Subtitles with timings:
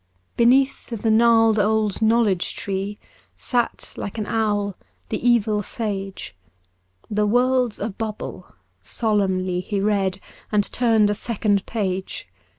[0.35, 2.97] Beneath the gnarled old Knowledge tree
[3.37, 4.75] Sat, like an owl,
[5.09, 6.35] the evil sage:
[6.71, 8.47] * The world 's a bubble,'
[8.81, 10.19] solemnly He read,
[10.51, 12.27] and turned a second page.